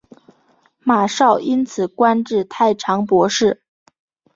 [0.79, 3.61] 马韶因此官至太常博士。